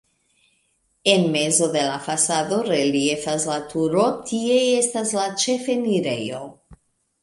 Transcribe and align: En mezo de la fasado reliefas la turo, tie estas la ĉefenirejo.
En 1.13 1.27
mezo 1.35 1.67
de 1.75 1.83
la 1.89 1.99
fasado 2.07 2.59
reliefas 2.71 3.47
la 3.53 3.61
turo, 3.77 4.09
tie 4.33 4.59
estas 4.83 5.17
la 5.23 5.31
ĉefenirejo. 5.47 6.47